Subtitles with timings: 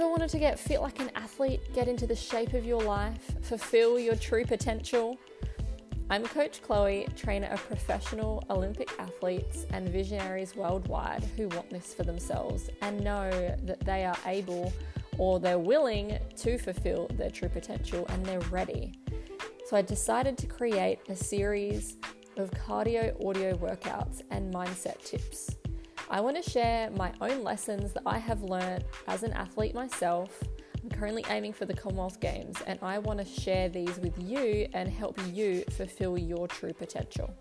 [0.00, 3.20] Ever wanted to get fit like an athlete, get into the shape of your life,
[3.42, 5.18] fulfill your true potential?
[6.08, 12.04] I'm Coach Chloe, trainer of professional Olympic athletes and visionaries worldwide who want this for
[12.04, 13.28] themselves and know
[13.62, 14.72] that they are able
[15.18, 18.94] or they're willing to fulfill their true potential and they're ready.
[19.66, 21.98] So I decided to create a series
[22.38, 25.59] of cardio audio workouts and mindset tips.
[26.12, 30.42] I want to share my own lessons that I have learned as an athlete myself
[30.82, 34.66] I'm currently aiming for the Commonwealth Games and I want to share these with you
[34.72, 37.32] and help you fulfill your true potential.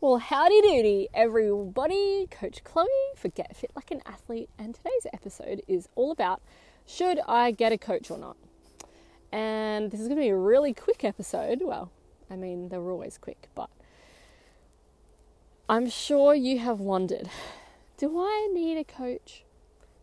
[0.00, 2.28] Well, howdy doody, everybody.
[2.30, 6.40] Coach Chloe for Get Fit Like an Athlete, and today's episode is all about
[6.86, 8.36] should I get a coach or not?
[9.32, 11.60] And this is going to be a really quick episode.
[11.62, 11.90] Well,
[12.30, 13.68] I mean, they're always quick, but
[15.70, 17.28] I'm sure you have wondered
[17.98, 19.44] do I need a coach?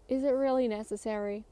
[0.08, 1.44] Is it really necessary?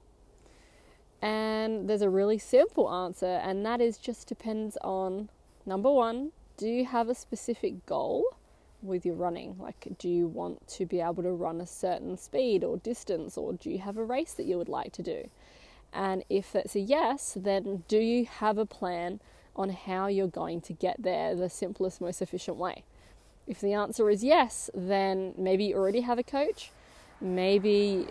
[1.20, 5.30] And there's a really simple answer, and that is just depends on
[5.66, 8.24] number one, do you have a specific goal
[8.84, 9.56] with your running?
[9.58, 13.54] Like, do you want to be able to run a certain speed or distance, or
[13.54, 15.28] do you have a race that you would like to do?
[15.92, 19.22] And if that's a yes, then do you have a plan
[19.56, 22.84] on how you're going to get there the simplest, most efficient way?
[23.48, 26.72] If the answer is yes, then maybe you already have a coach.
[27.20, 28.08] Maybe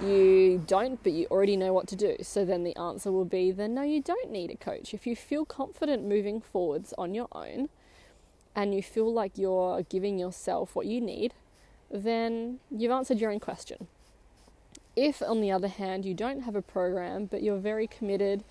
[0.00, 2.16] you don't, but you already know what to do.
[2.22, 4.94] So then the answer will be then no, you don't need a coach.
[4.94, 7.68] If you feel confident moving forwards on your own
[8.54, 11.34] and you feel like you're giving yourself what you need,
[11.90, 13.88] then you've answered your own question.
[14.94, 18.44] If, on the other hand, you don't have a program but you're very committed,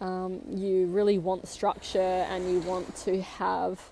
[0.00, 3.90] um, you really want structure and you want to have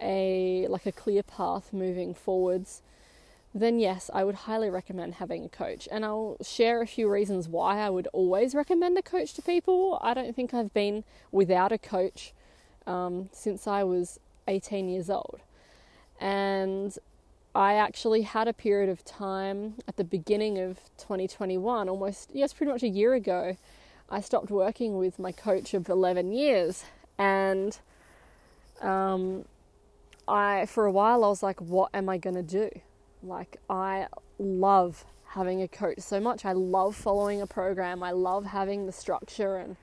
[0.00, 2.82] a like a clear path moving forwards,
[3.54, 5.88] then yes, I would highly recommend having a coach.
[5.90, 9.98] And I'll share a few reasons why I would always recommend a coach to people.
[10.02, 12.32] I don't think I've been without a coach
[12.86, 15.40] um, since I was 18 years old.
[16.20, 16.96] And
[17.54, 22.70] I actually had a period of time at the beginning of 2021, almost, yes, pretty
[22.72, 23.56] much a year ago.
[24.10, 26.84] I stopped working with my coach of 11 years.
[27.18, 27.78] And
[28.80, 29.44] um,
[30.28, 32.70] I for a while I was like, what am I gonna do?
[33.22, 34.06] Like I
[34.38, 36.44] love having a coach so much.
[36.44, 38.02] I love following a program.
[38.02, 39.76] I love having the structure and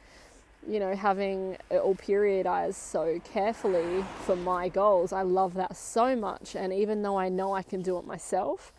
[0.68, 5.14] you know having it all periodized so carefully for my goals.
[5.14, 6.56] I love that so much.
[6.56, 8.74] And even though I know I can do it myself,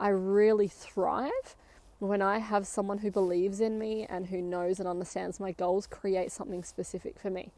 [0.00, 1.56] I really thrive
[1.98, 5.86] when I have someone who believes in me and who knows and understands my goals
[5.86, 7.52] create something specific for me.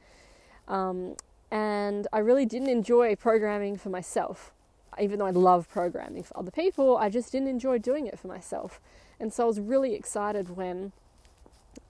[0.66, 1.16] Um,
[1.50, 4.53] and I really didn't enjoy programming for myself.
[5.00, 8.28] Even though I love programming for other people, I just didn't enjoy doing it for
[8.28, 8.81] myself.
[9.19, 10.93] And so I was really excited when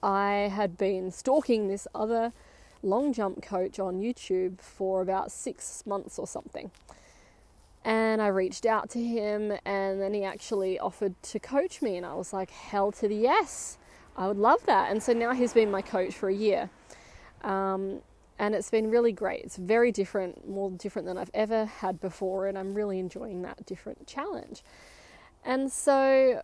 [0.03, 2.31] I had been stalking this other
[2.83, 6.71] long jump coach on YouTube for about six months or something.
[7.83, 12.05] And I reached out to him, and then he actually offered to coach me, and
[12.05, 13.79] I was like, hell to the yes,
[14.15, 14.91] I would love that.
[14.91, 16.69] And so now he's been my coach for a year.
[17.43, 18.01] Um,
[18.41, 19.43] and it's been really great.
[19.43, 23.67] It's very different, more different than I've ever had before, and I'm really enjoying that
[23.67, 24.63] different challenge.
[25.45, 26.41] And so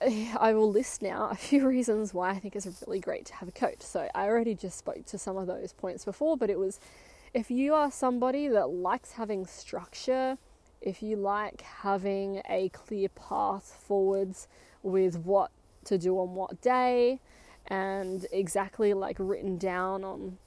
[0.36, 3.48] I will list now a few reasons why I think it's really great to have
[3.48, 3.80] a coach.
[3.80, 6.80] So I already just spoke to some of those points before, but it was
[7.32, 10.36] if you are somebody that likes having structure,
[10.80, 14.48] if you like having a clear path forwards
[14.82, 15.52] with what
[15.84, 17.20] to do on what day
[17.68, 20.38] and exactly like written down on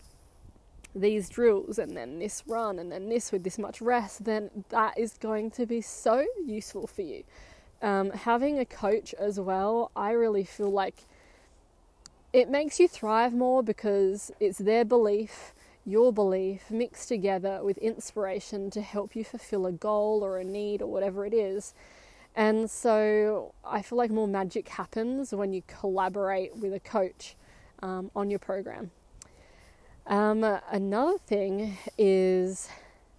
[0.99, 4.97] these drills and then this run and then this with this much rest, then that
[4.97, 7.23] is going to be so useful for you.
[7.81, 11.03] Um, having a coach as well, I really feel like
[12.33, 15.53] it makes you thrive more because it's their belief,
[15.85, 20.81] your belief mixed together with inspiration to help you fulfill a goal or a need
[20.81, 21.73] or whatever it is.
[22.35, 27.35] And so I feel like more magic happens when you collaborate with a coach
[27.81, 28.91] um, on your program.
[30.07, 32.69] Um, another thing is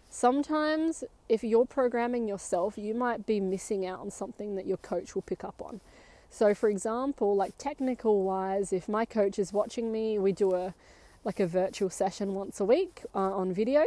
[0.08, 5.14] sometimes if you're programming yourself, you might be missing out on something that your coach
[5.14, 5.82] will pick up on.
[6.30, 10.74] So, for example, like technical wise, if my coach is watching me, we do a
[11.24, 13.84] like a virtual session once a week uh, on video,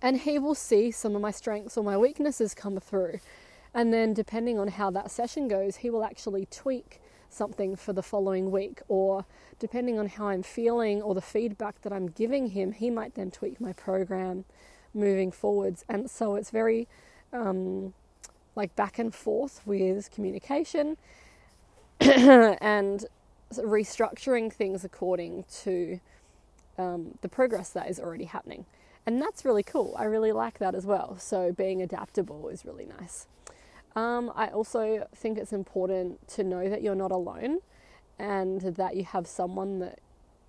[0.00, 3.20] and he will see some of my strengths or my weaknesses come through.
[3.74, 7.00] And then, depending on how that session goes, he will actually tweak
[7.32, 9.24] something for the following week, or
[9.58, 13.30] depending on how I'm feeling or the feedback that I'm giving him, he might then
[13.30, 14.44] tweak my program
[14.94, 15.84] moving forwards.
[15.88, 16.88] And so it's very
[17.32, 17.94] um,
[18.56, 20.96] like back and forth with communication
[22.00, 23.04] and
[23.52, 26.00] restructuring things according to
[26.78, 28.64] um, the progress that is already happening.
[29.06, 29.94] And that's really cool.
[29.98, 31.16] I really like that as well.
[31.18, 33.26] So being adaptable is really nice.
[33.96, 37.58] Um, I also think it's important to know that you're not alone
[38.18, 39.98] and that you have someone that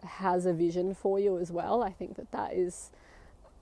[0.03, 1.83] has a vision for you as well.
[1.83, 2.91] I think that that is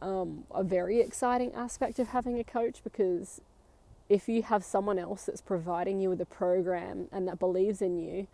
[0.02, 3.42] um, a very exciting aspect of having a coach because
[4.10, 8.00] if you have someone else that's providing you with a program and that believes in
[8.00, 8.28] you,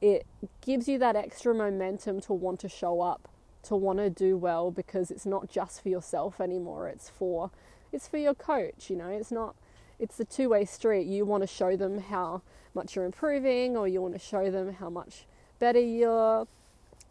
[0.00, 0.26] it
[0.60, 3.28] gives you that extra momentum to want to show up,
[3.62, 6.88] to want to do well because it's not just for yourself anymore.
[6.88, 7.50] It's for
[7.92, 9.08] it's for your coach, you know.
[9.08, 9.54] It's not
[9.98, 11.06] it's a two-way street.
[11.06, 12.42] You want to show them how
[12.74, 15.24] much you're improving or you want to show them how much
[15.58, 16.46] better you're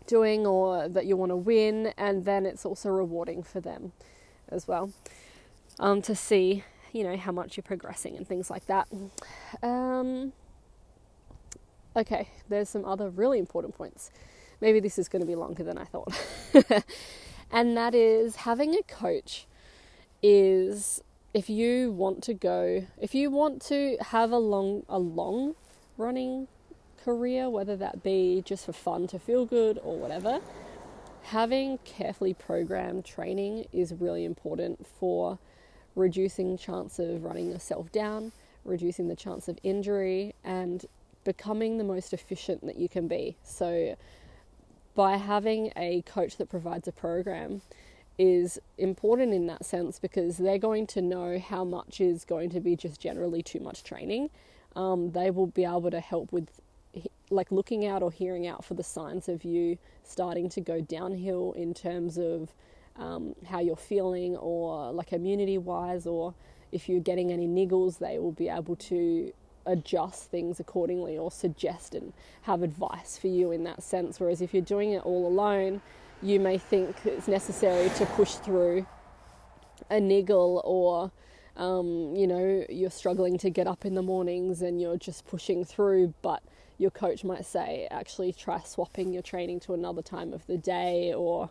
[0.06, 3.92] doing or that you want to win and then it's also rewarding for them
[4.50, 4.92] as well
[5.80, 6.64] um, to see
[6.96, 8.88] you know how much you're progressing and things like that.
[9.62, 10.32] Um,
[11.94, 14.12] okay, there's some other really important points.
[14.62, 16.14] Maybe this is going to be longer than I thought,
[17.52, 19.46] and that is having a coach
[20.24, 21.04] is
[21.36, 25.54] if you want to go, if you want to have a long a long
[25.98, 26.48] running
[27.04, 30.40] career, whether that be just for fun to feel good or whatever,
[31.24, 35.38] having carefully programmed training is really important for
[35.94, 38.32] reducing chance of running yourself down,
[38.64, 40.86] reducing the chance of injury, and
[41.26, 43.36] becoming the most efficient that you can be.
[43.44, 43.98] So,
[44.94, 47.62] by having a coach that provides a program
[48.18, 52.60] is important in that sense because they're going to know how much is going to
[52.60, 54.30] be just generally too much training.
[54.76, 56.48] Um, they will be able to help with
[57.30, 61.54] like looking out or hearing out for the signs of you starting to go downhill
[61.54, 62.54] in terms of
[62.98, 66.34] um, how you're feeling or like immunity wise, or
[66.72, 69.34] if you're getting any niggles, they will be able to
[69.66, 72.14] adjust things accordingly or suggest and
[72.44, 74.20] have advice for you in that sense.
[74.20, 75.82] Whereas if you're doing it all alone,
[76.26, 78.86] you may think it's necessary to push through
[79.90, 81.12] a niggle or
[81.56, 85.64] um, you know you're struggling to get up in the mornings and you're just pushing
[85.64, 86.44] through but
[86.78, 91.14] your coach might say actually try swapping your training to another time of the day
[91.14, 91.50] or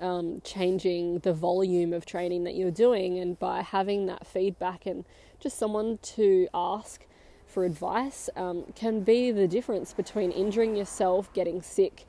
[0.00, 5.04] um, changing the volume of training that you're doing, and by having that feedback and
[5.40, 7.06] just someone to ask
[7.46, 12.06] for advice um, can be the difference between injuring yourself, getting sick,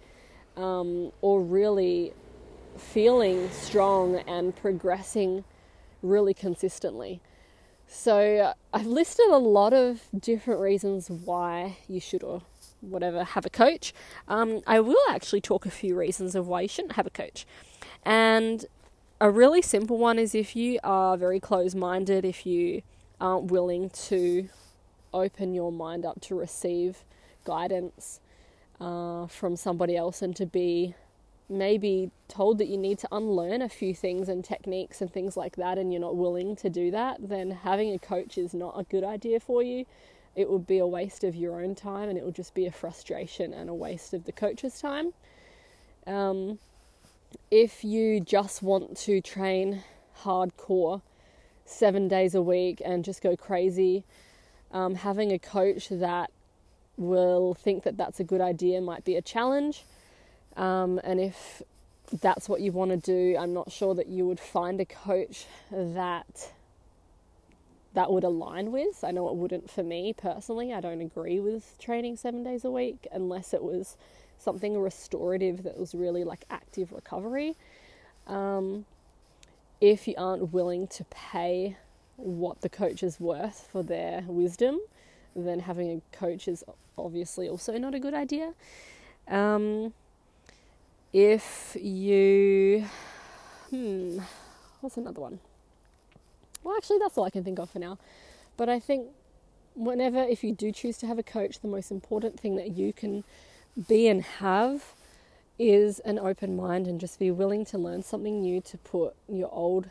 [0.57, 2.13] um, or really
[2.77, 5.43] feeling strong and progressing
[6.01, 7.21] really consistently.
[7.87, 12.41] So, I've listed a lot of different reasons why you should or
[12.81, 13.93] whatever have a coach.
[14.27, 17.45] Um, I will actually talk a few reasons of why you shouldn't have a coach.
[18.03, 18.65] And
[19.21, 22.81] a really simple one is if you are very close minded, if you
[23.19, 24.49] aren't willing to
[25.13, 27.05] open your mind up to receive
[27.45, 28.19] guidance
[28.80, 30.95] uh, from somebody else and to be
[31.48, 35.56] maybe told that you need to unlearn a few things and techniques and things like
[35.56, 38.83] that, and you're not willing to do that, then having a coach is not a
[38.83, 39.86] good idea for you.
[40.36, 42.72] It would be a waste of your own time and it would just be a
[42.72, 45.13] frustration and a waste of the coach's time.
[46.07, 46.60] Um,
[47.51, 49.83] if you just want to train
[50.24, 51.01] hardcore
[51.66, 54.04] seven days a week and just go crazy,
[54.72, 56.32] um, having a coach that
[56.97, 59.83] will think that that's a good idea might be a challenge.
[60.55, 61.61] Um, and if
[62.21, 65.45] that's what you want to do, I'm not sure that you would find a coach
[65.71, 66.51] that
[67.93, 69.03] that would align with.
[69.03, 70.73] I know it wouldn't for me personally.
[70.73, 73.95] I don't agree with training seven days a week unless it was
[74.37, 77.55] something restorative that was really like active recovery.
[78.27, 78.85] Um,
[79.79, 81.77] if you aren't willing to pay
[82.17, 84.79] what the coach is worth for their wisdom,
[85.36, 86.63] then having a coach is
[86.98, 88.54] obviously also not a good idea.
[89.27, 89.94] Um,
[91.12, 92.86] if you,
[93.70, 94.20] hmm,
[94.82, 95.39] what's another one?
[96.63, 97.98] Well, actually, that's all I can think of for now.
[98.58, 99.08] But I think
[99.75, 102.94] whenever, if you do choose to have a coach, the most important thing that you
[102.94, 103.24] can
[103.88, 104.94] be and have
[105.58, 109.50] is an open mind and just be willing to learn something new to put your
[109.51, 109.89] old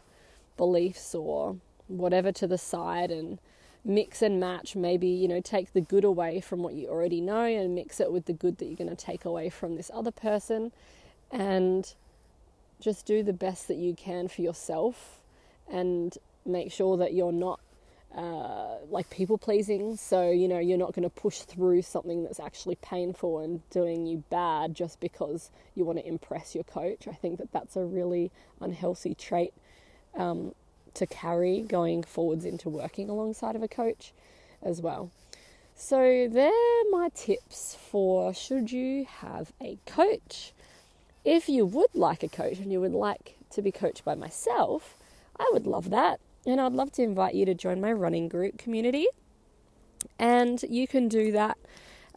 [0.56, 1.56] beliefs or
[1.88, 3.38] whatever to the side and
[3.84, 7.42] mix and match maybe you know take the good away from what you already know
[7.42, 10.10] and mix it with the good that you're going to take away from this other
[10.10, 10.72] person
[11.30, 11.94] and
[12.80, 15.20] just do the best that you can for yourself
[15.70, 17.60] and make sure that you're not
[18.14, 19.96] uh, like people pleasing.
[19.96, 24.06] So, you know, you're not going to push through something that's actually painful and doing
[24.06, 27.08] you bad just because you want to impress your coach.
[27.08, 29.52] I think that that's a really unhealthy trait
[30.16, 30.54] um,
[30.94, 34.12] to carry going forwards into working alongside of a coach
[34.62, 35.10] as well.
[35.76, 40.52] So, they're my tips for should you have a coach.
[41.24, 44.96] If you would like a coach and you would like to be coached by myself,
[45.38, 46.20] I would love that.
[46.46, 49.06] And I'd love to invite you to join my running group community.
[50.18, 51.56] And you can do that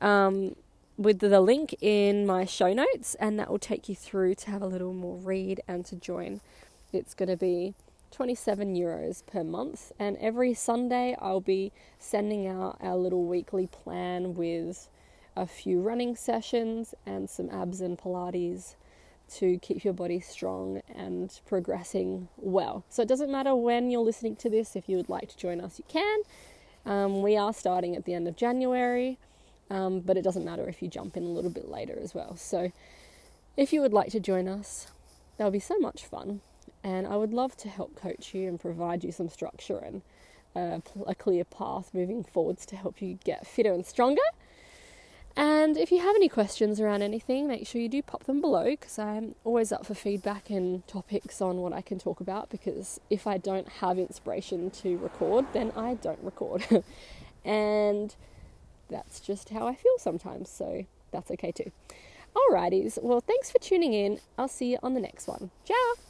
[0.02, 0.56] um,
[0.98, 4.62] with the link in my show notes, and that will take you through to have
[4.62, 6.42] a little more read and to join.
[6.92, 7.74] It's going to be
[8.12, 14.34] 27 euros per month, and every Sunday I'll be sending out our little weekly plan
[14.34, 14.90] with
[15.36, 18.76] a few running sessions and some abs and Pilates
[19.36, 22.84] to keep your body strong and progressing well.
[22.90, 25.62] So it doesn't matter when you're listening to this, if you would like to join
[25.62, 26.22] us, you can.
[26.86, 29.18] Um, we are starting at the end of January,
[29.70, 32.38] um, but it doesn't matter if you jump in a little bit later as well.
[32.38, 32.72] So
[33.58, 34.88] if you would like to join us,
[35.38, 36.42] that'll be so much fun.
[36.88, 40.02] And I would love to help coach you and provide you some structure and
[40.56, 44.22] uh, a clear path moving forwards to help you get fitter and stronger.
[45.36, 48.64] And if you have any questions around anything, make sure you do pop them below
[48.64, 52.50] because I'm always up for feedback and topics on what I can talk about.
[52.50, 56.66] Because if I don't have inspiration to record, then I don't record.
[57.44, 58.16] and
[58.90, 61.70] that's just how I feel sometimes, so that's okay too.
[62.34, 64.22] Alrighties, well, thanks for tuning in.
[64.38, 65.52] I'll see you on the next one.
[65.66, 66.07] Ciao!